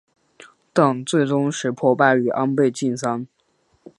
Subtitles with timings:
[0.73, 3.27] 但最终石破败于安倍晋三。